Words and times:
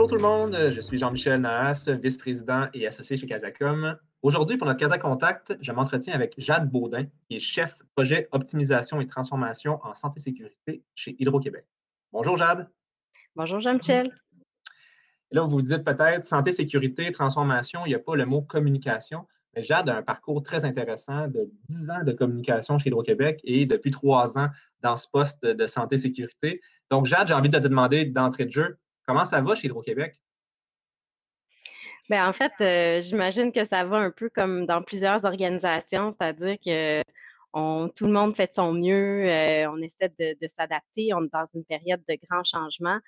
Bonjour 0.00 0.16
tout 0.16 0.24
le 0.24 0.28
monde, 0.30 0.56
je 0.70 0.80
suis 0.80 0.96
Jean-Michel 0.96 1.42
Nahas, 1.42 1.90
vice-président 2.02 2.68
et 2.72 2.86
associé 2.86 3.18
chez 3.18 3.26
Casacom. 3.26 3.98
Aujourd'hui, 4.22 4.56
pour 4.56 4.66
notre 4.66 4.80
Casa 4.80 4.96
Contact, 4.96 5.58
je 5.60 5.72
m'entretiens 5.72 6.14
avec 6.14 6.32
Jade 6.38 6.70
Baudin, 6.70 7.04
qui 7.28 7.36
est 7.36 7.38
chef 7.38 7.82
projet 7.94 8.26
optimisation 8.32 9.02
et 9.02 9.06
transformation 9.06 9.78
en 9.82 9.92
santé 9.92 10.18
sécurité 10.18 10.82
chez 10.94 11.16
Hydro-Québec. 11.18 11.66
Bonjour 12.12 12.38
Jade. 12.38 12.70
Bonjour 13.36 13.60
Jean-Michel. 13.60 14.10
Là, 15.32 15.42
vous 15.42 15.50
vous 15.50 15.60
dites 15.60 15.84
peut-être 15.84 16.24
santé, 16.24 16.52
sécurité, 16.52 17.10
transformation, 17.10 17.84
il 17.84 17.90
n'y 17.90 17.94
a 17.94 17.98
pas 17.98 18.16
le 18.16 18.24
mot 18.24 18.40
communication. 18.40 19.26
Mais 19.54 19.62
Jade 19.62 19.90
a 19.90 19.96
un 19.98 20.02
parcours 20.02 20.42
très 20.42 20.64
intéressant 20.64 21.28
de 21.28 21.50
10 21.68 21.90
ans 21.90 22.04
de 22.04 22.12
communication 22.12 22.78
chez 22.78 22.88
Hydro-Québec 22.88 23.42
et 23.44 23.66
depuis 23.66 23.90
trois 23.90 24.38
ans 24.38 24.48
dans 24.80 24.96
ce 24.96 25.06
poste 25.12 25.44
de 25.44 25.66
santé 25.66 25.98
sécurité. 25.98 26.62
Donc, 26.90 27.04
Jade, 27.04 27.28
j'ai 27.28 27.34
envie 27.34 27.50
de 27.50 27.58
te 27.58 27.62
demander 27.62 28.06
d'entrée 28.06 28.46
de 28.46 28.50
jeu, 28.52 28.78
comment 29.10 29.24
ça 29.24 29.40
va 29.40 29.56
chez 29.56 29.66
Hydro-Québec? 29.66 30.14
Bien, 32.08 32.28
en 32.28 32.32
fait, 32.32 32.52
euh, 32.60 33.00
j'imagine 33.00 33.50
que 33.50 33.64
ça 33.64 33.84
va 33.84 33.96
un 33.96 34.10
peu 34.12 34.30
comme 34.30 34.66
dans 34.66 34.82
plusieurs 34.82 35.24
organisations, 35.24 36.12
c'est-à-dire 36.12 36.56
que 36.64 37.02
tout 37.96 38.06
le 38.06 38.12
monde 38.12 38.36
fait 38.36 38.46
de 38.46 38.54
son 38.54 38.72
mieux, 38.72 39.28
euh, 39.28 39.68
on 39.68 39.78
essaie 39.78 40.12
de, 40.18 40.36
de 40.40 40.48
s'adapter, 40.56 41.12
on 41.12 41.24
est 41.24 41.32
dans 41.32 41.46
une 41.54 41.64
période 41.64 42.02
de 42.08 42.16
grands 42.28 42.44
changements. 42.44 43.00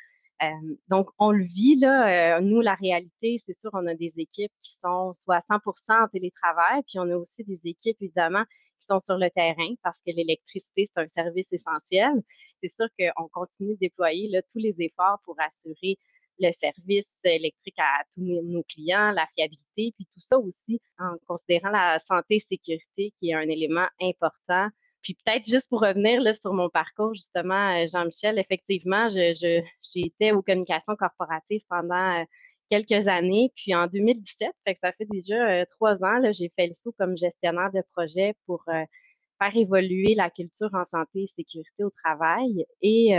Donc, 0.88 1.08
on 1.18 1.30
le 1.30 1.44
vit, 1.44 1.76
là. 1.76 2.40
Nous, 2.40 2.60
la 2.60 2.74
réalité, 2.74 3.38
c'est 3.44 3.58
sûr, 3.60 3.70
on 3.72 3.86
a 3.86 3.94
des 3.94 4.12
équipes 4.16 4.52
qui 4.62 4.72
sont 4.72 5.12
soit 5.24 5.40
100% 5.48 6.04
en 6.04 6.08
télétravail, 6.08 6.82
puis 6.82 6.98
on 6.98 7.10
a 7.10 7.16
aussi 7.16 7.44
des 7.44 7.60
équipes, 7.64 7.96
évidemment, 8.00 8.44
qui 8.80 8.86
sont 8.86 9.00
sur 9.00 9.16
le 9.18 9.30
terrain 9.30 9.74
parce 9.82 10.00
que 10.00 10.10
l'électricité, 10.10 10.86
c'est 10.86 11.02
un 11.02 11.08
service 11.08 11.46
essentiel. 11.52 12.22
C'est 12.62 12.70
sûr 12.70 12.86
qu'on 12.98 13.28
continue 13.28 13.74
de 13.74 13.80
déployer 13.80 14.30
tous 14.52 14.58
les 14.58 14.74
efforts 14.78 15.20
pour 15.24 15.36
assurer 15.40 15.98
le 16.38 16.50
service 16.52 17.12
électrique 17.24 17.78
à 17.78 18.02
tous 18.14 18.22
nos 18.22 18.62
clients, 18.64 19.12
la 19.12 19.26
fiabilité, 19.34 19.92
puis 19.96 20.06
tout 20.12 20.20
ça 20.20 20.38
aussi 20.38 20.80
en 20.98 21.16
considérant 21.26 21.70
la 21.70 21.98
santé 22.00 22.36
et 22.36 22.40
sécurité 22.40 23.12
qui 23.20 23.30
est 23.30 23.34
un 23.34 23.48
élément 23.48 23.86
important 24.00 24.68
puis 25.02 25.16
peut-être 25.24 25.46
juste 25.48 25.68
pour 25.68 25.80
revenir 25.82 26.20
là, 26.20 26.34
sur 26.34 26.52
mon 26.52 26.70
parcours, 26.70 27.14
justement, 27.14 27.74
euh, 27.74 27.86
Jean-Michel, 27.86 28.38
effectivement, 28.38 29.08
je, 29.08 29.34
je, 29.34 30.32
aux 30.32 30.42
communications 30.42 30.96
corporatives 30.96 31.62
pendant 31.68 32.20
euh, 32.20 32.24
quelques 32.70 33.08
années. 33.08 33.52
Puis 33.56 33.74
en 33.74 33.86
2017, 33.88 34.50
fait 34.64 34.74
que 34.74 34.80
ça 34.82 34.92
fait 34.92 35.06
déjà 35.10 35.34
euh, 35.34 35.64
trois 35.72 36.02
ans, 36.04 36.20
j'ai 36.32 36.52
fait 36.56 36.68
le 36.68 36.74
saut 36.74 36.94
comme 36.98 37.16
gestionnaire 37.18 37.72
de 37.72 37.82
projet 37.92 38.34
pour 38.46 38.64
faire 38.64 39.56
évoluer 39.56 40.14
la 40.14 40.30
culture 40.30 40.70
en 40.72 40.84
santé 40.90 41.24
et 41.24 41.26
sécurité 41.26 41.84
au 41.84 41.90
travail. 41.90 42.64
Et 42.80 43.12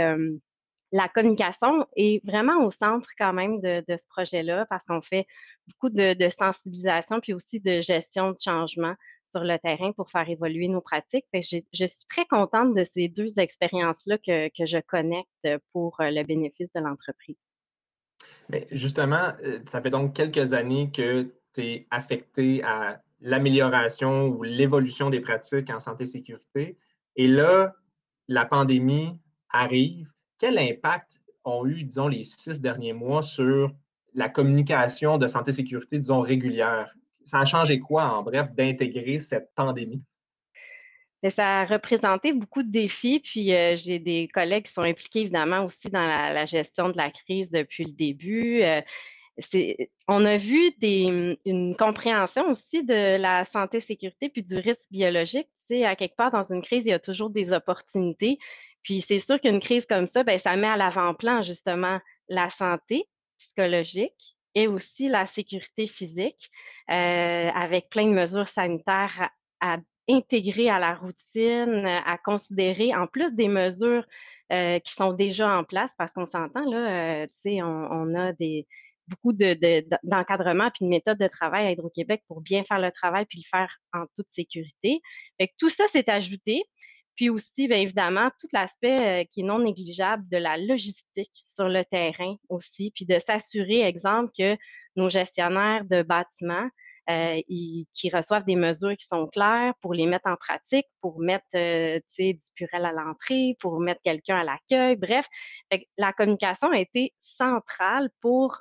la 0.92 1.08
communication 1.08 1.86
est 1.96 2.24
vraiment 2.24 2.64
au 2.64 2.70
centre 2.70 3.10
quand 3.18 3.32
même 3.32 3.60
de, 3.60 3.84
de 3.86 3.96
ce 3.96 4.06
projet-là 4.08 4.64
parce 4.70 4.84
qu'on 4.84 5.02
fait 5.02 5.26
beaucoup 5.66 5.90
de, 5.90 6.14
de 6.14 6.28
sensibilisation 6.30 7.20
puis 7.20 7.34
aussi 7.34 7.60
de 7.60 7.80
gestion 7.80 8.30
de 8.30 8.36
changement 8.40 8.94
sur 9.34 9.42
le 9.42 9.58
terrain 9.58 9.90
pour 9.92 10.10
faire 10.10 10.28
évoluer 10.28 10.68
nos 10.68 10.80
pratiques. 10.80 11.24
je, 11.32 11.40
suis 11.40 12.06
très 12.08 12.24
contente 12.26 12.74
de 12.74 12.84
ces 12.84 13.08
deux 13.08 13.38
expériences-là 13.38 14.18
que, 14.18 14.48
je 14.64 14.78
connecte 14.86 15.48
pour 15.72 16.00
euh, 16.00 16.10
le 16.10 16.22
bénéfice 16.22 16.68
de 16.74 16.80
l'entreprise. 16.80 17.36
Mais 18.48 18.68
justement, 18.70 19.32
euh, 19.44 19.58
ça 19.66 19.82
fait 19.82 19.90
donc 19.90 20.14
quelques 20.14 20.52
années 20.52 20.90
que 20.92 21.34
tu 21.52 21.62
es 21.62 21.86
affecté 21.90 22.62
à 22.62 23.02
l'amélioration 23.20 24.28
ou 24.28 24.44
l'évolution 24.44 25.10
des 25.10 25.20
pratiques 25.20 25.70
en 25.70 25.80
santé 25.80 26.04
et 26.04 26.06
sécurité. 26.06 26.78
Et 27.16 27.26
là, 27.26 27.74
la 28.28 28.44
pandémie 28.44 29.18
arrive. 29.50 30.08
Quel 30.38 30.58
impact 30.58 31.22
ont 31.44 31.66
eu, 31.66 31.82
disons, 31.82 32.06
les 32.06 32.22
six 32.22 32.60
derniers 32.60 32.92
mois 32.92 33.22
sur 33.22 33.72
la 34.14 34.28
communication 34.28 35.18
de 35.18 35.26
santé 35.26 35.50
et 35.50 35.54
sécurité, 35.54 35.98
disons, 35.98 36.20
régulière? 36.20 36.94
Ça 37.24 37.40
a 37.40 37.44
changé 37.44 37.78
quoi, 37.80 38.04
en 38.04 38.22
bref, 38.22 38.48
d'intégrer 38.52 39.18
cette 39.18 39.50
pandémie? 39.54 40.02
Ça 41.30 41.60
a 41.60 41.64
représenté 41.64 42.34
beaucoup 42.34 42.62
de 42.62 42.70
défis, 42.70 43.20
puis 43.20 43.54
euh, 43.54 43.76
j'ai 43.76 43.98
des 43.98 44.28
collègues 44.28 44.64
qui 44.64 44.72
sont 44.72 44.82
impliqués 44.82 45.20
évidemment 45.20 45.64
aussi 45.64 45.88
dans 45.88 46.04
la, 46.04 46.44
gestion 46.44 46.90
de 46.90 46.96
la 46.98 47.10
crise 47.10 47.50
depuis 47.50 47.84
le 47.84 47.92
début. 47.92 48.62
Euh, 48.62 48.82
on 50.06 50.24
a 50.24 50.36
vu 50.36 50.72
une 50.82 51.76
compréhension 51.76 52.48
aussi 52.50 52.84
de 52.84 53.16
la 53.16 53.44
santé, 53.44 53.80
sécurité, 53.80 54.28
puis 54.28 54.42
du 54.42 54.56
risque 54.56 54.90
biologique. 54.90 55.48
Tu 55.60 55.78
sais, 55.78 55.84
à 55.84 55.96
quelque 55.96 56.14
part, 56.14 56.30
dans 56.30 56.44
une 56.44 56.62
crise, 56.62 56.84
il 56.84 56.90
y 56.90 56.92
a 56.92 56.98
toujours 56.98 57.30
des 57.30 57.52
opportunités. 57.52 58.38
Puis 58.82 59.00
c'est 59.00 59.18
sûr 59.18 59.40
qu'une 59.40 59.60
crise 59.60 59.86
comme 59.86 60.06
ça, 60.06 60.22
ben, 60.22 60.38
ça 60.38 60.56
met 60.56 60.68
à 60.68 60.76
l'avant-plan 60.76 61.42
justement 61.42 61.98
la 62.28 62.50
santé 62.50 63.08
psychologique, 63.38 64.36
et 64.54 64.68
aussi 64.68 65.08
la 65.08 65.26
sécurité 65.26 65.86
physique 65.86 66.50
euh, 66.90 67.50
avec 67.54 67.88
plein 67.88 68.06
de 68.06 68.12
mesures 68.12 68.48
sanitaires 68.48 69.30
à, 69.60 69.78
intégrer 70.08 70.68
à 70.68 70.78
la 70.78 70.94
routine, 70.94 71.86
à 71.86 72.18
considérer 72.18 72.94
en 72.94 73.06
plus 73.06 73.34
des 73.34 73.48
mesures 73.48 74.04
euh, 74.52 74.78
qui 74.78 74.92
sont 74.92 75.14
déjà 75.14 75.56
en 75.56 75.64
place 75.64 75.94
parce 75.96 76.12
qu'on 76.12 76.26
s'entend 76.26 76.70
là, 76.70 77.22
euh, 77.22 77.26
tu 77.28 77.40
sais, 77.40 77.62
on, 77.62 77.88
on, 77.90 78.14
a 78.14 78.34
des 78.34 78.66
beaucoup 79.08 79.32
d'encadrement 79.32 80.66
de, 80.66 80.70
puis 80.70 80.84
de 80.84 80.90
méthodes 80.90 81.18
de 81.18 81.28
travail 81.28 81.66
à 81.66 81.70
Hydro-Québec 81.70 82.22
pour 82.28 82.40
bien 82.40 82.64
faire 82.64 82.78
le 82.78 82.90
travail 82.90 83.26
puis 83.26 83.38
le 83.38 83.48
faire 83.48 83.74
en 83.92 84.04
toute 84.16 84.26
sécurité. 84.30 85.00
Fait 85.38 85.48
que 85.48 85.54
tout 85.58 85.70
ça 85.70 85.86
s'est 85.88 86.08
ajouté. 86.10 86.62
Puis 87.16 87.30
aussi, 87.30 87.68
bien 87.68 87.78
évidemment, 87.78 88.30
tout 88.40 88.48
l'aspect 88.52 89.22
euh, 89.22 89.24
qui 89.30 89.40
est 89.40 89.44
non 89.44 89.60
négligeable 89.60 90.28
de 90.28 90.36
la 90.36 90.56
logistique 90.56 91.42
sur 91.44 91.68
le 91.68 91.84
terrain 91.84 92.36
aussi, 92.48 92.90
puis 92.94 93.04
de 93.04 93.18
s'assurer, 93.18 93.82
exemple, 93.82 94.32
que 94.36 94.56
nos 94.96 95.08
gestionnaires 95.08 95.84
de 95.84 96.02
bâtiments 96.02 96.68
euh, 97.10 97.40
qui 97.48 98.10
reçoivent 98.10 98.44
des 98.44 98.56
mesures 98.56 98.96
qui 98.96 99.06
sont 99.06 99.26
claires 99.26 99.74
pour 99.82 99.92
les 99.92 100.06
mettre 100.06 100.26
en 100.26 100.36
pratique, 100.36 100.86
pour 101.00 101.20
mettre 101.20 101.44
euh, 101.54 102.00
du 102.18 102.38
purel 102.54 102.86
à 102.86 102.92
l'entrée, 102.92 103.56
pour 103.60 103.78
mettre 103.78 104.00
quelqu'un 104.02 104.38
à 104.38 104.44
l'accueil. 104.44 104.96
Bref, 104.96 105.26
la 105.98 106.12
communication 106.12 106.70
a 106.70 106.78
été 106.78 107.12
centrale 107.20 108.08
pour 108.20 108.56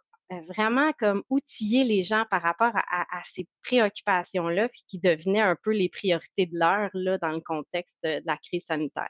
vraiment 0.48 0.92
comme 0.94 1.24
outiller 1.30 1.84
les 1.84 2.04
gens 2.04 2.26
par 2.30 2.42
rapport 2.42 2.74
à, 2.76 3.22
ces 3.26 3.48
préoccupations-là, 3.64 4.70
puis 4.70 4.84
qui 4.88 5.00
devenaient 5.00 5.42
un 5.42 5.56
peu 5.62 5.72
les 5.72 5.90
priorités 5.90 6.46
de 6.46 6.58
l'heure 6.58 6.90
dans 7.20 7.32
le 7.32 7.42
contexte 7.42 7.98
de, 8.04 8.22
la 8.26 8.38
crise 8.38 8.66
sanitaire. 8.66 9.10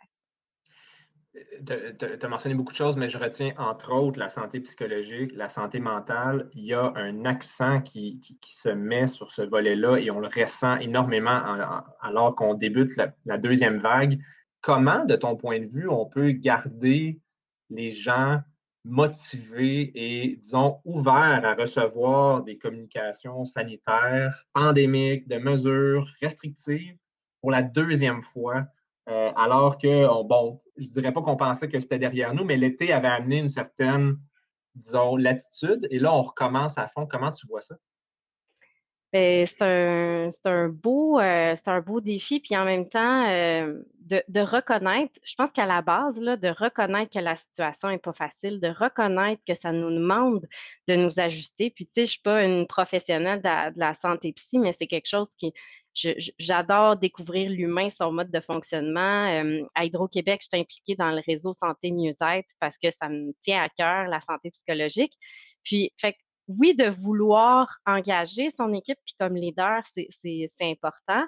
Euh, 1.35 1.93
tu 1.97 2.25
as 2.25 2.29
mentionné 2.29 2.53
beaucoup 2.55 2.73
de 2.73 2.77
choses, 2.77 2.95
mais 2.95 3.09
je 3.09 3.17
retiens 3.17 3.53
entre 3.57 3.91
autres 3.91 4.19
la 4.19 4.29
santé 4.29 4.59
psychologique, 4.59 5.31
la 5.33 5.49
santé 5.49 5.79
mentale. 5.79 6.49
Il 6.53 6.63
y 6.63 6.73
a 6.73 6.93
un 6.95 7.25
accent 7.25 7.81
qui, 7.81 8.21
se 8.45 8.69
met 8.69 9.07
sur 9.07 9.31
ce 9.31 9.41
volet-là 9.41 9.97
et 9.97 10.11
on 10.11 10.19
le 10.19 10.27
ressent 10.27 10.77
énormément 10.77 11.41
alors 12.01 12.35
qu'on 12.35 12.53
débute 12.53 12.91
la, 13.25 13.37
deuxième 13.37 13.79
vague. 13.79 14.19
Comment, 14.61 15.05
de 15.05 15.15
ton 15.15 15.35
point 15.35 15.59
de 15.59 15.65
vue, 15.65 15.89
on 15.89 16.05
peut 16.05 16.31
garder 16.31 17.19
les 17.69 17.89
gens 17.89 18.39
motivés 18.85 19.91
et, 19.95 20.35
disons, 20.37 20.79
ouverts 20.85 21.45
à 21.45 21.55
recevoir 21.55 22.43
des 22.43 22.57
communications 22.57 23.45
sanitaires 23.45 24.45
pandémiques, 24.53 25.27
de 25.27 25.37
mesures 25.37 26.07
restrictives 26.21 26.97
pour 27.41 27.51
la 27.51 27.61
deuxième 27.61 28.21
fois, 28.21 28.65
euh, 29.09 29.31
alors 29.35 29.77
que, 29.77 30.23
bon, 30.23 30.61
je 30.77 30.87
dirais 30.87 31.13
pas 31.13 31.21
qu'on 31.21 31.35
pensait 31.37 31.69
que 31.69 31.79
c'était 31.79 31.99
derrière 31.99 32.33
nous, 32.33 32.45
mais 32.45 32.57
l'été 32.57 32.93
avait 32.93 33.07
amené 33.07 33.39
une 33.39 33.49
certaine, 33.49 34.17
disons, 34.75 35.15
latitude, 35.17 35.87
et 35.89 35.99
là, 35.99 36.13
on 36.13 36.21
recommence 36.21 36.77
à 36.77 36.87
fond. 36.87 37.05
Comment 37.05 37.31
tu 37.31 37.47
vois 37.47 37.61
ça? 37.61 37.75
Ben, 39.13 39.45
c'est 39.45 39.61
un, 39.61 40.29
un, 40.45 40.69
beau, 40.69 41.19
euh, 41.19 41.55
un 41.67 41.81
beau 41.81 42.01
défi, 42.01 42.39
puis 42.39 42.57
en 42.57 42.65
même 42.65 42.89
temps, 42.89 43.29
euh, 43.29 43.83
de, 43.99 44.39
reconnaître, 44.39 45.13
je 45.23 45.35
pense 45.35 45.51
qu'à 45.51 45.67
la 45.67 45.83
base, 45.83 46.19
là, 46.19 46.35
de 46.35 46.47
reconnaître 46.47 47.11
que 47.11 47.19
la 47.19 47.35
situation 47.35 47.91
est 47.91 47.99
pas 47.99 48.13
facile, 48.13 48.59
de 48.59 48.69
reconnaître 48.69 49.43
que 49.47 49.53
ça 49.53 49.71
nous 49.71 49.91
demande 49.91 50.47
de 50.87 50.95
nous 50.95 51.19
ajuster. 51.19 51.69
Puis, 51.69 51.85
tu 51.85 51.91
sais, 51.93 52.05
je 52.07 52.11
suis 52.13 52.21
pas 52.21 52.43
une 52.43 52.65
professionnelle 52.65 53.39
de 53.43 53.79
la, 53.79 53.93
santé 53.93 54.33
psy, 54.33 54.57
mais 54.57 54.73
c'est 54.73 54.87
quelque 54.87 55.07
chose 55.07 55.29
qui, 55.37 55.53
j'adore 56.39 56.97
découvrir 56.97 57.51
l'humain, 57.51 57.89
son 57.91 58.11
mode 58.11 58.31
de 58.31 58.39
fonctionnement. 58.39 59.27
Euh, 59.27 59.61
à 59.75 59.85
Hydro-Québec, 59.85 60.41
je 60.41 60.47
suis 60.51 60.59
impliquée 60.59 60.95
dans 60.95 61.11
le 61.11 61.21
réseau 61.27 61.53
santé 61.53 61.91
mieux-être 61.91 62.49
parce 62.59 62.79
que 62.79 62.89
ça 62.89 63.09
me 63.09 63.31
tient 63.41 63.61
à 63.61 63.69
cœur, 63.69 64.07
la 64.07 64.21
santé 64.21 64.49
psychologique. 64.49 65.13
Puis, 65.63 65.93
fait 65.97 66.15
oui, 66.47 66.75
de 66.75 66.89
vouloir 66.89 67.79
engager 67.85 68.49
son 68.49 68.73
équipe, 68.73 68.97
puis 69.05 69.15
comme 69.19 69.35
leader, 69.35 69.81
c'est 69.93 70.49
important, 70.61 71.23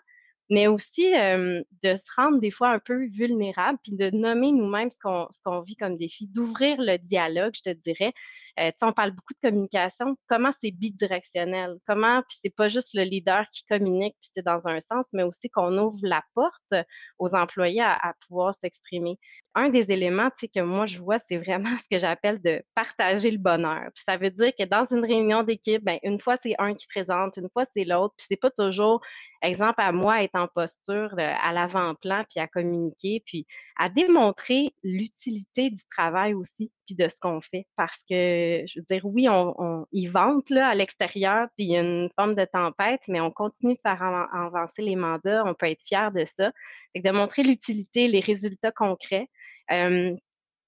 mais 0.49 0.67
aussi 0.67 1.11
de 1.11 1.95
se 1.95 2.11
rendre 2.15 2.39
des 2.39 2.51
fois 2.51 2.69
un 2.69 2.79
peu 2.79 3.05
vulnérable, 3.07 3.79
puis 3.83 3.93
de 3.93 4.09
nommer 4.11 4.51
nous-mêmes 4.51 4.91
ce 4.91 4.99
qu'on 5.43 5.61
vit 5.61 5.75
comme 5.75 5.97
défi, 5.97 6.27
d'ouvrir 6.27 6.77
le 6.79 6.97
dialogue, 6.97 7.53
je 7.55 7.61
te 7.61 7.69
dirais. 7.71 8.13
Euh, 8.59 8.71
on 8.81 8.93
parle 8.93 9.11
beaucoup 9.11 9.33
de 9.33 9.49
communication. 9.49 10.15
Comment 10.27 10.51
c'est 10.59 10.71
bidirectionnel? 10.71 11.77
Comment, 11.87 12.21
puis 12.29 12.37
c'est 12.41 12.55
pas 12.55 12.69
juste 12.69 12.91
le 12.93 13.03
leader 13.03 13.45
qui 13.51 13.65
communique, 13.65 14.15
puis 14.21 14.29
c'est 14.33 14.45
dans 14.45 14.67
un 14.67 14.79
sens, 14.81 15.05
mais 15.13 15.23
aussi 15.23 15.49
qu'on 15.49 15.77
ouvre 15.77 15.99
la 16.03 16.23
porte 16.35 16.73
aux 17.17 17.33
employés 17.33 17.81
à, 17.81 18.13
pouvoir 18.27 18.53
s'exprimer. 18.53 19.17
Un 19.55 19.69
des 19.69 19.91
éléments 19.91 20.29
que 20.29 20.61
moi 20.61 20.85
je 20.85 20.99
vois, 20.99 21.17
c'est 21.19 21.37
vraiment 21.37 21.75
ce 21.79 21.85
que 21.89 21.99
j'appelle 21.99 22.41
de 22.41 22.61
partager 22.75 23.31
le 23.31 23.37
bonheur. 23.37 23.89
Ça 23.95 24.17
veut 24.17 24.29
dire 24.29 24.51
que 24.57 24.65
dans 24.65 24.85
une 24.85 25.05
réunion 25.05 25.43
d'équipe, 25.43 25.83
ben, 25.83 25.97
une 26.03 26.19
fois 26.19 26.37
c'est 26.41 26.55
un 26.59 26.73
qui 26.73 26.87
présente, 26.87 27.37
une 27.37 27.49
fois 27.51 27.65
c'est 27.73 27.85
l'autre, 27.85 28.13
puis 28.17 28.27
c'est 28.29 28.39
pas 28.39 28.51
toujours 28.51 29.01
exemple, 29.45 29.75
à 29.77 29.91
moi, 29.91 30.23
être 30.23 30.35
en 30.35 30.47
posture 30.47 31.13
euh, 31.17 31.33
à 31.41 31.53
l'avant-plan, 31.53 32.23
puis 32.29 32.39
à 32.39 32.47
communiquer, 32.47 33.21
puis 33.25 33.45
à 33.77 33.89
démontrer 33.89 34.73
l'utilité 34.83 35.69
du 35.69 35.81
travail 35.89 36.33
aussi, 36.33 36.71
puis 36.85 36.95
de 36.95 37.07
ce 37.07 37.19
qu'on 37.19 37.41
fait. 37.41 37.67
Parce 37.75 37.97
que, 38.09 38.63
je 38.65 38.79
veux 38.79 38.85
dire, 38.89 39.05
oui, 39.05 39.27
on, 39.29 39.85
y 39.91 40.07
vente 40.07 40.49
là, 40.49 40.69
à 40.69 40.75
l'extérieur, 40.75 41.47
puis 41.57 41.65
il 41.65 41.71
y 41.71 41.77
a 41.77 41.81
une 41.81 42.09
forme 42.15 42.35
de 42.35 42.45
tempête, 42.45 43.01
mais 43.07 43.19
on 43.19 43.31
continue 43.31 43.75
de 43.75 43.79
faire 43.81 44.01
avancer 44.33 44.81
les 44.81 44.95
mandats, 44.95 45.43
on 45.45 45.53
peut 45.53 45.67
être 45.67 45.81
fier 45.85 46.11
de 46.11 46.25
ça. 46.25 46.51
Fait 46.93 47.01
de 47.01 47.11
montrer 47.11 47.43
l'utilité, 47.43 48.07
les 48.07 48.19
résultats 48.19 48.71
concrets. 48.71 49.29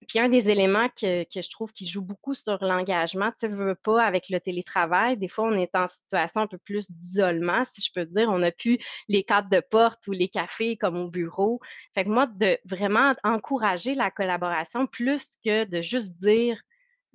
Puis 0.07 0.19
un 0.19 0.29
des 0.29 0.49
éléments 0.49 0.89
que, 0.89 1.23
que, 1.23 1.41
je 1.41 1.49
trouve 1.49 1.73
qui 1.73 1.87
joue 1.87 2.01
beaucoup 2.01 2.33
sur 2.33 2.63
l'engagement, 2.63 3.31
tu 3.39 3.47
veux 3.47 3.75
pas 3.75 4.03
avec 4.03 4.29
le 4.29 4.39
télétravail, 4.39 5.17
des 5.17 5.27
fois 5.27 5.45
on 5.45 5.57
est 5.57 5.75
en 5.75 5.87
situation 5.87 6.41
un 6.41 6.47
peu 6.47 6.57
plus 6.59 6.91
d'isolement, 6.91 7.63
si 7.71 7.81
je 7.81 7.91
peux 7.93 8.05
dire, 8.05 8.29
on 8.29 8.39
n'a 8.39 8.51
plus 8.51 8.77
les 9.09 9.23
cadres 9.23 9.49
de 9.49 9.59
porte 9.59 10.07
ou 10.07 10.11
les 10.11 10.29
cafés 10.29 10.77
comme 10.77 10.97
au 10.97 11.09
bureau. 11.09 11.59
Fait 11.93 12.05
que 12.05 12.09
moi, 12.09 12.27
de 12.27 12.57
vraiment 12.65 13.15
encourager 13.23 13.95
la 13.95 14.11
collaboration 14.11 14.87
plus 14.87 15.37
que 15.43 15.65
de 15.65 15.81
juste 15.81 16.13
dire, 16.19 16.61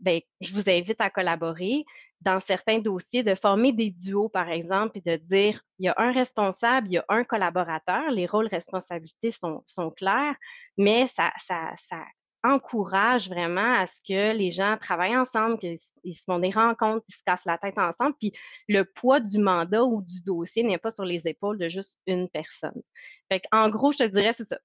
ben, 0.03 0.21
je 0.41 0.53
vous 0.53 0.69
invite 0.69 1.01
à 1.01 1.11
collaborer 1.11 1.85
dans 2.21 2.41
certains 2.41 2.79
dossiers, 2.79 3.23
de 3.23 3.35
former 3.35 3.73
des 3.73 3.91
duos, 3.91 4.29
par 4.29 4.51
exemple, 4.51 4.99
et 4.99 5.01
de 5.01 5.17
dire, 5.17 5.63
il 5.79 5.87
y 5.87 5.89
a 5.89 5.95
un 5.97 6.13
responsable, 6.13 6.89
il 6.89 6.95
y 6.95 6.99
a 6.99 7.05
un 7.09 7.25
collaborateur, 7.25 8.11
les 8.11 8.27
rôles 8.27 8.49
responsabilités 8.49 9.31
sont, 9.31 9.91
clairs, 9.97 10.37
mais 10.77 11.07
ça 11.07 11.33
encourage 12.45 13.29
vraiment 13.29 13.75
à 13.75 13.87
ce 13.87 14.01
que 14.01 14.37
les 14.37 14.51
gens 14.51 14.77
travaillent 14.77 15.17
ensemble, 15.17 15.59
qu'ils 15.59 15.79
se 15.79 16.25
font 16.27 16.41
des 16.41 16.51
rencontres, 16.51 17.05
qu'ils 17.07 17.15
se 17.15 17.23
cassent 17.25 17.45
la 17.45 17.59
tête 17.59 17.79
ensemble, 17.79 18.15
puis 18.19 18.33
le 18.69 18.85
poids 18.85 19.21
du 19.21 19.39
mandat 19.39 19.85
ou 19.85 20.03
du 20.03 20.21
dossier 20.23 20.65
n'est 20.65 20.79
pas 20.79 20.91
sur 20.91 21.05
les 21.05 21.27
épaules 21.29 21.59
de 21.59 21.69
juste 21.69 21.99
une 22.07 22.29
personne. 22.29 22.83
Fait 23.31 23.43
en 23.53 23.69
gros, 23.69 23.93
je 23.93 23.99
te 23.99 24.05
dirais, 24.05 24.35
c'est 24.37 24.49
ça, 24.49 24.59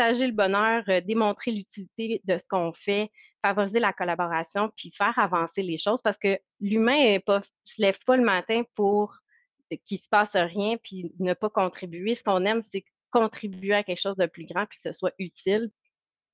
partager 0.00 0.26
le 0.26 0.32
bonheur, 0.32 0.82
euh, 0.88 1.00
démontrer 1.02 1.50
l'utilité 1.50 2.22
de 2.24 2.38
ce 2.38 2.44
qu'on 2.48 2.72
fait, 2.72 3.10
favoriser 3.44 3.80
la 3.80 3.92
collaboration, 3.92 4.70
puis 4.74 4.90
faire 4.90 5.18
avancer 5.18 5.62
les 5.62 5.76
choses 5.76 6.00
parce 6.00 6.16
que 6.16 6.38
l'humain 6.58 7.18
ne 7.18 7.40
se 7.64 7.82
lève 7.82 7.98
pas 8.06 8.16
le 8.16 8.24
matin 8.24 8.62
pour 8.74 9.14
qu'il 9.84 9.98
se 9.98 10.08
passe 10.08 10.34
rien 10.34 10.76
puis 10.82 11.12
ne 11.18 11.34
pas 11.34 11.50
contribuer. 11.50 12.14
Ce 12.14 12.24
qu'on 12.24 12.44
aime, 12.46 12.62
c'est 12.62 12.84
contribuer 13.10 13.74
à 13.74 13.82
quelque 13.82 14.00
chose 14.00 14.16
de 14.16 14.26
plus 14.26 14.46
grand 14.46 14.64
puis 14.66 14.78
que 14.82 14.88
ce 14.88 14.98
soit 14.98 15.12
utile 15.18 15.70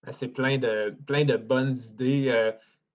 ben, 0.04 0.12
c'est 0.12 0.28
plein 0.28 0.58
de, 0.58 0.94
plein 1.06 1.24
de 1.24 1.36
bonnes 1.36 1.74
idées. 1.90 2.26
Euh, 2.28 2.52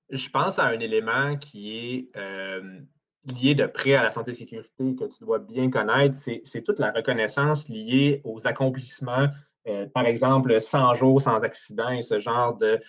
je 0.09 0.29
pense 0.29 0.57
à 0.57 0.67
un 0.67 0.79
élément 0.79 1.35
qui 1.37 1.77
est 1.77 2.17
euh, 2.17 2.79
lié 3.25 3.55
de 3.55 3.65
près 3.65 3.95
à 3.95 4.03
la 4.03 4.11
santé 4.11 4.31
et 4.31 4.35
sécurité 4.35 4.95
que 4.95 5.05
tu 5.05 5.23
dois 5.23 5.39
bien 5.39 5.69
connaître. 5.69 6.15
C'est 6.15 6.61
toute 6.63 6.79
la 6.79 6.91
reconnaissance 6.91 7.67
liée 7.67 8.21
aux 8.23 8.47
accomplissements, 8.47 9.27
euh, 9.67 9.87
par 9.93 10.05
exemple 10.05 10.59
100 10.59 10.95
jours 10.95 11.21
sans 11.21 11.43
accident 11.43 11.89
et 11.89 12.01
ce 12.01 12.19
genre 12.19 12.57
de, 12.57 12.81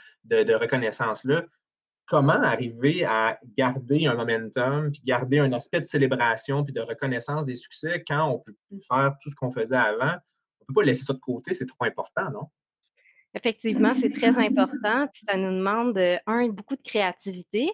reconnaissance-là. 0.55 1.45
Comment 2.07 2.43
arriver 2.43 3.05
à 3.05 3.39
garder 3.57 4.07
un 4.07 4.15
momentum, 4.15 4.91
puis 4.91 5.03
garder 5.05 5.39
un 5.39 5.53
aspect 5.53 5.81
de 5.81 5.87
célébration, 5.87 6.65
puis 6.65 6.73
de 6.73 6.81
reconnaissance 6.81 7.47
des 7.47 7.55
succès 7.55 8.03
quand 8.07 8.29
on 8.29 8.39
ne 8.39 8.43
peut 8.43 8.57
plus 8.69 8.83
faire 8.87 9.15
tout 9.23 9.31
ce 9.31 9.35
qu'on 9.35 9.51
faisait 9.51 9.77
avant? 9.77 10.05
On 10.05 10.65
ne 10.65 10.67
peut 10.67 10.75
pas 10.75 10.83
laisser 10.83 11.05
ça 11.05 11.13
de 11.13 11.19
côté, 11.19 11.55
c'est 11.55 11.67
trop 11.67 11.85
important, 11.85 12.31
non? 12.31 12.49
Effectivement, 13.35 13.95
c'est 13.95 14.11
très 14.11 14.37
important. 14.37 15.09
Puis 15.13 15.25
ça 15.27 15.37
nous 15.37 15.57
demande, 15.57 15.97
euh, 15.97 16.19
un, 16.27 16.49
beaucoup 16.49 16.77
de 16.77 16.83
créativité. 16.83 17.71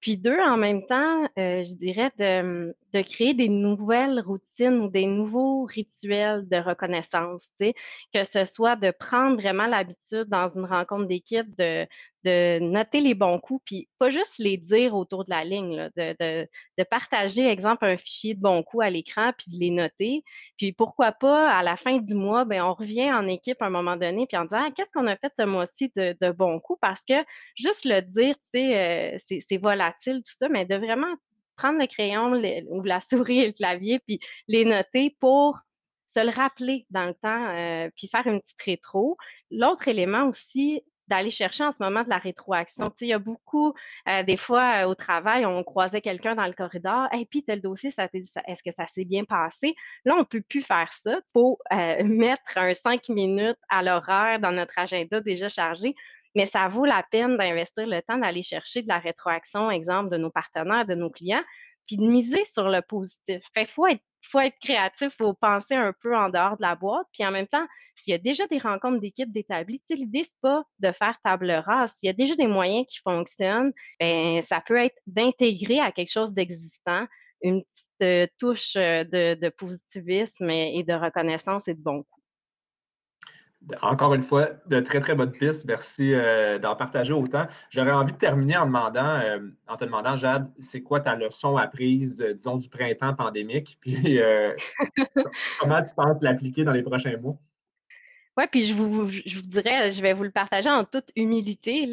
Puis 0.00 0.18
deux, 0.18 0.38
en 0.38 0.56
même 0.56 0.84
temps, 0.86 1.24
euh, 1.38 1.62
je 1.62 1.76
dirais 1.76 2.10
de, 2.18 2.74
de, 2.92 3.02
créer 3.02 3.34
des 3.34 3.48
nouvelles 3.48 4.20
routines 4.20 4.80
ou 4.80 4.88
des 4.88 5.06
nouveaux 5.06 5.64
rituels 5.64 6.48
de 6.48 6.56
reconnaissance, 6.56 7.50
que 7.60 8.24
ce 8.24 8.44
soit 8.44 8.76
de 8.76 8.90
prendre 8.90 9.40
vraiment 9.40 9.66
l'habitude 9.66 10.26
dans 10.28 10.48
une 10.48 10.64
rencontre 10.64 11.06
d'équipe 11.06 11.46
de, 11.56 11.86
de 12.24 12.58
noter 12.58 13.00
les 13.00 13.14
bons 13.14 13.38
coups, 13.38 13.62
puis 13.64 13.88
pas 13.98 14.10
juste 14.10 14.38
les 14.38 14.56
dire 14.56 14.94
autour 14.94 15.24
de 15.24 15.30
la 15.30 15.44
ligne, 15.44 15.88
de, 15.96 16.46
de, 16.78 16.84
partager, 16.84 17.46
exemple, 17.48 17.84
un 17.84 17.96
fichier 17.96 18.34
de 18.34 18.40
bons 18.40 18.62
coups 18.62 18.84
à 18.84 18.90
l'écran, 18.90 19.32
puis 19.36 19.52
de 19.52 19.58
les 19.58 19.70
noter. 19.70 20.24
Puis 20.56 20.72
pourquoi 20.72 21.12
pas, 21.12 21.50
à 21.50 21.62
la 21.62 21.76
fin 21.76 21.98
du 21.98 22.14
mois, 22.14 22.44
ben 22.44 22.62
on 22.62 22.74
revient 22.74 23.12
en 23.12 23.28
équipe 23.28 23.62
à 23.62 23.66
un 23.66 23.70
moment 23.70 23.96
donné, 23.96 24.26
puis 24.26 24.36
en 24.36 24.44
disant 24.44 24.64
ah, 24.66 24.70
qu'est-ce 24.74 24.90
qu'on 24.90 25.06
a 25.06 25.16
fait 25.16 25.32
ce 25.38 25.44
mois-ci 25.44 25.92
de, 25.96 26.16
de 26.20 26.30
bons 26.32 26.60
coups, 26.60 26.78
parce 26.80 27.04
que 27.04 27.14
juste 27.54 27.84
le 27.84 28.00
dire, 28.00 28.36
euh, 28.56 29.18
c'est 29.28 29.58
volatile, 29.58 30.18
tout 30.18 30.34
ça, 30.34 30.48
mais 30.48 30.64
de 30.64 30.76
vraiment 30.76 31.14
prendre 31.58 31.78
le 31.78 31.86
crayon 31.86 32.32
ou 32.70 32.82
la 32.82 33.00
souris 33.00 33.40
et 33.40 33.46
le 33.48 33.52
clavier, 33.52 33.98
puis 33.98 34.20
les 34.46 34.64
noter 34.64 35.14
pour 35.20 35.60
se 36.06 36.24
le 36.24 36.30
rappeler 36.30 36.86
dans 36.88 37.04
le 37.04 37.14
temps, 37.14 37.48
euh, 37.48 37.90
puis 37.96 38.08
faire 38.08 38.26
une 38.26 38.40
petite 38.40 38.62
rétro. 38.62 39.18
L'autre 39.50 39.88
élément 39.88 40.24
aussi, 40.24 40.82
d'aller 41.08 41.30
chercher 41.30 41.64
en 41.64 41.72
ce 41.72 41.82
moment 41.82 42.04
de 42.04 42.10
la 42.10 42.18
rétroaction. 42.18 42.92
Il 43.00 43.08
y 43.08 43.12
a 43.14 43.18
beaucoup, 43.18 43.72
euh, 44.08 44.22
des 44.22 44.36
fois, 44.36 44.84
euh, 44.84 44.88
au 44.88 44.94
travail, 44.94 45.46
on 45.46 45.64
croisait 45.64 46.02
quelqu'un 46.02 46.34
dans 46.34 46.44
le 46.46 46.52
corridor, 46.52 47.08
et 47.14 47.24
puis 47.24 47.42
tel 47.42 47.62
dossier, 47.62 47.90
ça, 47.90 48.08
est-ce 48.12 48.62
que 48.62 48.72
ça 48.76 48.86
s'est 48.86 49.06
bien 49.06 49.24
passé? 49.24 49.74
Là, 50.04 50.14
on 50.16 50.20
ne 50.20 50.24
peut 50.24 50.42
plus 50.42 50.60
faire 50.60 50.92
ça. 50.92 51.14
Il 51.14 51.30
faut 51.32 51.58
mettre 52.04 52.56
un 52.58 52.74
cinq 52.74 53.08
minutes 53.08 53.58
à 53.70 53.82
l'horaire 53.82 54.38
dans 54.38 54.52
notre 54.52 54.78
agenda 54.78 55.20
déjà 55.20 55.48
chargé 55.48 55.94
mais 56.34 56.46
ça 56.46 56.68
vaut 56.68 56.84
la 56.84 57.04
peine 57.10 57.36
d'investir 57.36 57.86
le 57.86 58.00
temps 58.02 58.18
d'aller 58.18 58.42
chercher 58.42 58.82
de 58.82 58.88
la 58.88 58.98
rétroaction, 58.98 59.70
exemple, 59.70 60.10
de 60.10 60.16
nos 60.16 60.30
partenaires, 60.30 60.86
de 60.86 60.94
nos 60.94 61.10
clients, 61.10 61.44
puis 61.86 61.96
de 61.96 62.06
miser 62.06 62.44
sur 62.44 62.68
le 62.68 62.82
positif. 62.82 63.42
Fait 63.54 63.66
faut 63.66 63.86
être 63.86 64.02
faut 64.22 64.40
être 64.40 64.58
créatif, 64.60 65.14
il 65.14 65.24
faut 65.24 65.34
penser 65.34 65.74
un 65.74 65.92
peu 66.02 66.16
en 66.16 66.28
dehors 66.28 66.56
de 66.56 66.62
la 66.62 66.74
boîte. 66.74 67.06
Puis 67.12 67.24
en 67.24 67.30
même 67.30 67.46
temps, 67.46 67.66
s'il 67.94 68.12
y 68.12 68.14
a 68.14 68.18
déjà 68.18 68.46
des 68.46 68.58
rencontres 68.58 69.00
d'équipe 69.00 69.32
d'établis, 69.32 69.82
l'idée, 69.90 70.24
c'est 70.24 70.40
pas 70.40 70.64
de 70.80 70.92
faire 70.92 71.18
table 71.24 71.50
rase. 71.50 71.92
S'il 71.96 72.08
y 72.08 72.10
a 72.10 72.12
déjà 72.12 72.34
des 72.36 72.46
moyens 72.46 72.86
qui 72.88 72.98
fonctionnent, 72.98 73.72
ben, 74.00 74.42
ça 74.42 74.60
peut 74.60 74.76
être 74.76 74.96
d'intégrer 75.06 75.80
à 75.80 75.92
quelque 75.92 76.12
chose 76.12 76.32
d'existant 76.32 77.06
une 77.42 77.62
petite 77.62 78.02
euh, 78.02 78.26
touche 78.38 78.76
euh, 78.76 79.04
de, 79.04 79.48
positivisme 79.50 80.50
et 80.50 80.82
de 80.82 80.94
reconnaissance 80.94 81.66
et 81.68 81.74
de 81.74 81.82
bon 81.82 82.02
coup. 82.02 82.17
Encore 83.82 84.14
une 84.14 84.22
fois, 84.22 84.50
de 84.66 84.80
très, 84.80 85.00
très 85.00 85.14
bonnes 85.14 85.32
pistes. 85.32 85.64
Merci 85.66 86.12
euh, 86.14 86.58
d'en 86.58 86.74
partager 86.76 87.12
autant. 87.12 87.46
J'aurais 87.70 87.92
envie 87.92 88.12
de 88.12 88.18
terminer 88.18 88.56
en, 88.56 88.66
demandant, 88.66 89.20
euh, 89.20 89.40
en 89.66 89.76
te 89.76 89.84
demandant, 89.84 90.16
Jade, 90.16 90.50
c'est 90.58 90.82
quoi 90.82 91.00
ta 91.00 91.14
leçon 91.14 91.56
apprise, 91.56 92.20
euh, 92.22 92.34
disons, 92.34 92.56
du 92.56 92.68
printemps 92.68 93.14
pandémique? 93.14 93.78
Puis 93.82 94.20
comment 95.60 95.82
tu 95.82 95.94
penses 95.94 96.22
l'appliquer 96.22 96.64
dans 96.64 96.72
les 96.72 96.82
prochains 96.82 97.16
mois? 97.16 97.36
Oui, 98.36 98.44
puis 98.52 98.66
je 98.66 98.72
vous, 98.72 99.04
vous 99.04 99.42
dirais, 99.42 99.90
je 99.90 100.00
vais 100.00 100.12
vous 100.12 100.22
le 100.22 100.30
partager 100.30 100.70
en 100.70 100.84
toute 100.84 101.10
humilité. 101.16 101.86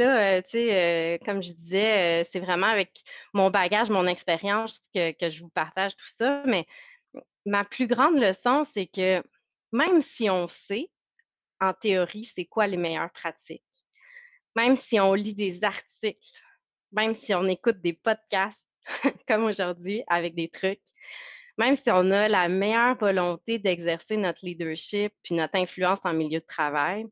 Comme 1.26 1.42
je 1.42 1.54
disais, 1.54 2.24
c'est 2.24 2.40
vraiment 2.40 2.68
avec 2.68 3.02
mon 3.34 3.50
bagage, 3.50 3.90
mon 3.90 4.06
expérience 4.06 4.80
que 4.94 5.28
je 5.28 5.42
vous 5.42 5.50
partage 5.50 5.96
tout 5.96 6.08
ça. 6.08 6.44
Mais 6.46 6.68
ma 7.48 7.64
plus 7.64 7.88
grande 7.88 8.20
leçon, 8.20 8.64
c'est 8.64 8.86
que 8.86 9.24
même 9.72 10.04
si 10.04 10.30
on 10.30 10.48
sait, 10.48 10.92
en 11.62 11.74
théorie, 11.74 12.26
c'est 12.26 12.46
quoi 12.46 12.68
les 12.68 12.78
meilleures 12.78 13.12
pratiques? 13.12 13.64
Même 14.56 14.76
si 14.76 15.00
on 15.00 15.14
lit 15.14 15.34
des 15.34 15.64
articles, 15.64 16.42
même 16.92 17.16
si 17.16 17.34
on 17.34 17.46
écoute 17.48 17.82
des 17.82 17.94
podcasts, 17.94 18.66
comme 19.28 19.44
aujourd'hui, 19.44 20.04
avec 20.08 20.36
des 20.36 20.50
trucs, 20.50 20.82
même 21.58 21.76
si 21.76 21.90
on 21.90 22.12
a 22.12 22.28
la 22.28 22.50
meilleure 22.50 22.98
volonté 22.98 23.60
d'exercer 23.60 24.18
notre 24.18 24.46
leadership 24.46 25.14
puis 25.24 25.36
notre 25.36 25.56
influence 25.56 26.00
en 26.04 26.14
milieu 26.14 26.40
de 26.40 26.46
travail, 26.46 27.06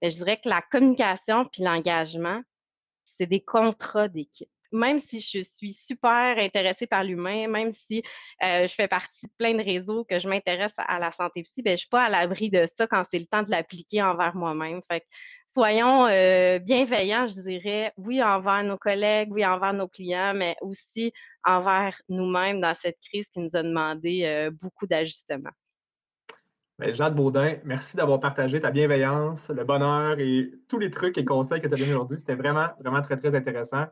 ben, 0.00 0.10
je 0.10 0.16
dirais 0.16 0.38
que 0.42 0.48
la 0.48 0.62
communication 0.62 1.46
puis 1.46 1.62
l'engagement, 1.62 2.42
c'est 3.04 3.26
des 3.26 3.42
contrats 3.42 4.08
d'équipe 4.08 4.50
même 4.72 4.98
si 4.98 5.20
je 5.20 5.42
suis 5.42 5.72
super 5.72 6.38
intéressée 6.38 6.86
par 6.86 7.04
l'humain, 7.04 7.48
même 7.48 7.72
si 7.72 8.02
je 8.42 8.72
fais 8.74 8.88
partie 8.88 9.26
de 9.26 9.32
plein 9.38 9.54
de 9.54 9.62
réseaux 9.62 10.04
que 10.04 10.18
je 10.18 10.28
m'intéresse 10.28 10.74
à 10.76 10.98
la 10.98 11.10
santé 11.10 11.42
psy, 11.42 11.62
ben, 11.62 11.70
je 11.70 11.74
ne 11.74 11.78
suis 11.78 11.88
pas 11.88 12.04
à 12.04 12.08
l'abri 12.08 12.50
de 12.50 12.66
ça 12.76 12.86
quand 12.86 13.02
c'est 13.10 13.18
le 13.18 13.26
temps 13.26 13.42
de 13.42 13.50
l'appliquer 13.50 14.02
envers 14.02 14.34
moi-même. 14.34 14.80
Fait 14.90 15.04
soyons 15.46 16.06
euh, 16.06 16.58
bienveillants, 16.58 17.26
je 17.26 17.40
dirais, 17.40 17.92
oui, 17.96 18.22
envers 18.22 18.62
nos 18.64 18.78
collègues, 18.78 19.32
oui, 19.32 19.44
envers 19.44 19.72
nos 19.72 19.88
clients, 19.88 20.34
mais 20.34 20.56
aussi 20.60 21.12
envers 21.44 22.00
nous-mêmes 22.08 22.60
dans 22.60 22.74
cette 22.74 22.98
crise 23.00 23.26
qui 23.28 23.40
nous 23.40 23.54
a 23.54 23.62
demandé 23.62 24.50
beaucoup 24.60 24.86
d'ajustements. 24.86 25.50
Ben, 26.78 26.94
Jade 26.94 27.16
Baudin, 27.16 27.56
merci 27.64 27.96
d'avoir 27.96 28.20
partagé 28.20 28.60
ta 28.60 28.70
bienveillance, 28.70 29.50
le 29.50 29.64
bonheur 29.64 30.20
et 30.20 30.52
tous 30.68 30.78
les 30.78 30.90
trucs 30.90 31.18
et 31.18 31.24
conseils 31.24 31.60
que 31.60 31.66
tu 31.66 31.74
as 31.74 31.76
donnés 31.76 31.90
aujourd'hui. 31.90 32.18
C'était 32.18 32.36
vraiment, 32.36 32.68
vraiment 32.78 33.02
très, 33.02 33.16
très 33.16 33.34
intéressant. 33.34 33.86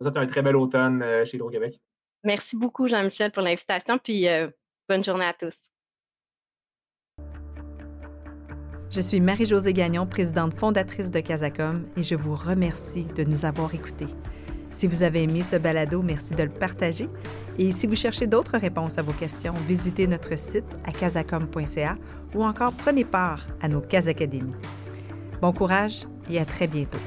Vous 0.00 0.08
êtes 0.08 0.16
un 0.16 0.26
très 0.26 0.42
bel 0.42 0.56
automne 0.56 1.02
euh, 1.02 1.24
chez 1.24 1.36
Hydro-Québec. 1.36 1.80
Merci 2.24 2.56
beaucoup, 2.56 2.88
Jean-Michel, 2.88 3.30
pour 3.30 3.42
l'invitation, 3.42 3.98
puis 3.98 4.28
euh, 4.28 4.48
bonne 4.88 5.04
journée 5.04 5.26
à 5.26 5.32
tous. 5.32 5.56
Je 8.90 9.00
suis 9.00 9.20
Marie-Josée 9.20 9.72
Gagnon, 9.72 10.06
présidente 10.06 10.54
fondatrice 10.54 11.10
de 11.10 11.20
Casacom, 11.20 11.86
et 11.96 12.02
je 12.02 12.14
vous 12.14 12.36
remercie 12.36 13.06
de 13.06 13.24
nous 13.24 13.44
avoir 13.44 13.74
écoutés. 13.74 14.06
Si 14.70 14.86
vous 14.86 15.02
avez 15.02 15.22
aimé 15.22 15.42
ce 15.42 15.56
balado, 15.56 16.02
merci 16.02 16.34
de 16.34 16.42
le 16.42 16.50
partager. 16.50 17.08
Et 17.58 17.72
si 17.72 17.86
vous 17.86 17.96
cherchez 17.96 18.26
d'autres 18.26 18.58
réponses 18.58 18.98
à 18.98 19.02
vos 19.02 19.12
questions, 19.12 19.54
visitez 19.66 20.06
notre 20.06 20.36
site 20.36 20.66
à 20.84 20.92
casacom.ca 20.92 21.96
ou 22.34 22.44
encore 22.44 22.72
prenez 22.74 23.04
part 23.04 23.46
à 23.62 23.68
nos 23.68 23.80
Casacadémies. 23.80 24.54
Bon 25.40 25.52
courage 25.52 26.06
et 26.30 26.38
à 26.38 26.44
très 26.44 26.66
bientôt. 26.66 26.98